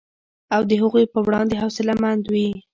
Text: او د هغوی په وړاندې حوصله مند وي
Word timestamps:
او 0.55 0.61
د 0.69 0.71
هغوی 0.81 1.05
په 1.13 1.19
وړاندې 1.25 1.59
حوصله 1.61 1.93
مند 2.03 2.23
وي 2.33 2.49